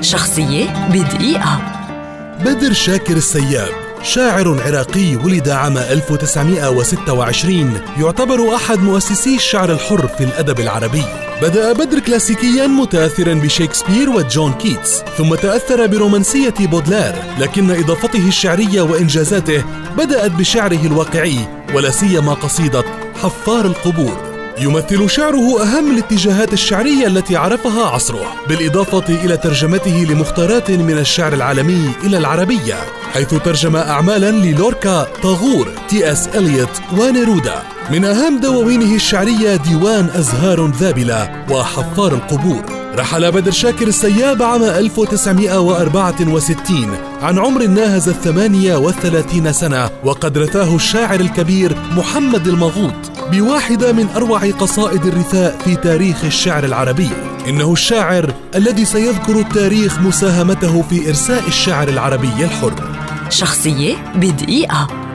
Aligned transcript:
شخصية 0.00 0.88
بدقيقة. 0.92 1.60
بدر 2.44 2.72
شاكر 2.72 3.16
السياب 3.16 3.68
شاعر 4.02 4.62
عراقي 4.66 5.16
ولد 5.16 5.48
عام 5.48 5.78
1926 5.78 7.80
يعتبر 8.00 8.54
أحد 8.54 8.78
مؤسسي 8.78 9.36
الشعر 9.36 9.72
الحر 9.72 10.08
في 10.08 10.24
الأدب 10.24 10.60
العربي. 10.60 11.02
بدأ 11.42 11.72
بدر 11.72 11.98
كلاسيكيا 11.98 12.66
متأثرا 12.66 13.34
بشكسبير 13.34 14.10
وجون 14.10 14.52
كيتس 14.52 15.02
ثم 15.18 15.34
تأثر 15.34 15.86
برومانسية 15.86 16.54
بودلير 16.60 17.14
لكن 17.38 17.70
إضافته 17.70 18.28
الشعرية 18.28 18.82
وإنجازاته 18.82 19.64
بدأت 19.98 20.30
بشعره 20.30 20.86
الواقعي 20.86 21.38
ولا 21.74 21.90
سيما 21.90 22.34
قصيدة 22.34 22.84
حفار 23.22 23.64
القبور. 23.64 24.29
يمثل 24.60 25.10
شعره 25.10 25.62
أهم 25.62 25.90
الاتجاهات 25.90 26.52
الشعرية 26.52 27.06
التي 27.06 27.36
عرفها 27.36 27.86
عصره 27.86 28.34
بالإضافة 28.48 29.24
إلى 29.24 29.36
ترجمته 29.36 30.06
لمختارات 30.10 30.70
من 30.70 30.98
الشعر 30.98 31.32
العالمي 31.32 31.90
إلى 32.04 32.18
العربية 32.18 32.74
حيث 33.12 33.34
ترجم 33.34 33.76
أعمالا 33.76 34.30
للوركا 34.30 35.06
طاغور 35.22 35.68
تي 35.88 36.12
إس 36.12 36.28
إليوت 36.28 36.80
ونيرودا 36.98 37.62
من 37.90 38.04
أهم 38.04 38.40
دواوينه 38.40 38.94
الشعرية 38.94 39.56
ديوان 39.56 40.10
أزهار 40.14 40.70
ذابلة 40.70 41.44
وحفار 41.50 42.12
القبور 42.12 42.64
رحل 42.96 43.32
بدر 43.32 43.50
شاكر 43.50 43.88
السياب 43.88 44.42
عام 44.42 44.62
1964 44.62 46.96
عن 47.22 47.38
عمر 47.38 47.66
ناهز 47.66 48.08
الثمانية 48.08 48.76
والثلاثين 48.76 49.52
سنة 49.52 49.90
وقد 50.04 50.38
رثاه 50.38 50.76
الشاعر 50.76 51.20
الكبير 51.20 51.76
محمد 51.96 52.46
الماغوط. 52.46 53.09
بواحدة 53.32 53.92
من 53.92 54.08
أروع 54.16 54.50
قصائد 54.50 55.06
الرثاء 55.06 55.58
في 55.64 55.76
تاريخ 55.76 56.24
الشعر 56.24 56.64
العربي. 56.64 57.10
إنه 57.48 57.72
الشاعر 57.72 58.34
الذي 58.54 58.84
سيذكر 58.84 59.38
التاريخ 59.38 59.98
مساهمته 60.00 60.82
في 60.82 61.08
إرساء 61.08 61.48
الشعر 61.48 61.88
العربي 61.88 62.44
الحر. 62.44 62.74
شخصية 63.28 63.94
بدقيقة. 64.14 65.09